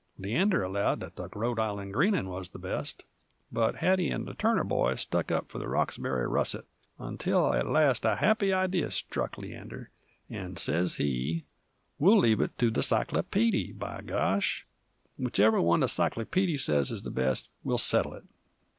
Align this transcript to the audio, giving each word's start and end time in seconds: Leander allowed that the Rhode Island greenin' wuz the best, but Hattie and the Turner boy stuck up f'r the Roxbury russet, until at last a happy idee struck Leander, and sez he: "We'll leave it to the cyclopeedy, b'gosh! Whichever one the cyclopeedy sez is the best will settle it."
Leander 0.17 0.63
allowed 0.63 0.99
that 1.01 1.15
the 1.15 1.29
Rhode 1.35 1.59
Island 1.59 1.93
greenin' 1.93 2.27
wuz 2.27 2.45
the 2.51 2.57
best, 2.57 3.03
but 3.51 3.75
Hattie 3.75 4.09
and 4.09 4.25
the 4.27 4.33
Turner 4.33 4.63
boy 4.63 4.95
stuck 4.95 5.29
up 5.29 5.49
f'r 5.49 5.59
the 5.59 5.67
Roxbury 5.69 6.25
russet, 6.25 6.65
until 6.97 7.53
at 7.53 7.67
last 7.67 8.03
a 8.03 8.15
happy 8.15 8.51
idee 8.51 8.89
struck 8.89 9.37
Leander, 9.37 9.91
and 10.27 10.57
sez 10.57 10.95
he: 10.95 11.43
"We'll 11.99 12.17
leave 12.17 12.41
it 12.41 12.57
to 12.57 12.71
the 12.71 12.81
cyclopeedy, 12.81 13.73
b'gosh! 13.73 14.65
Whichever 15.19 15.61
one 15.61 15.81
the 15.81 15.87
cyclopeedy 15.87 16.57
sez 16.57 16.89
is 16.89 17.03
the 17.03 17.11
best 17.11 17.49
will 17.63 17.77
settle 17.77 18.15
it." 18.15 18.23